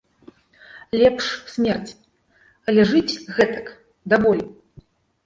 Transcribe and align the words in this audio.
Лепш 1.01 1.25
смерць, 1.55 1.91
але 2.71 2.81
жыць 2.93 3.19
гэтак 3.37 3.69
даволі. 4.15 4.43